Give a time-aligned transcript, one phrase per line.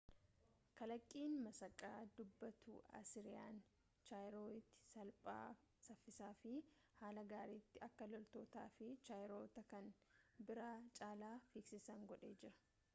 [0.77, 3.59] kalaqqiin masakaa dubbattuu asiriyaan
[4.09, 5.43] chaariyooti salphaa
[5.89, 6.55] saffisaafi
[7.03, 9.93] haala gaaritti akka loltootaafi chariyoota kan
[10.51, 12.57] biraa caalaa figsiisan godhee jira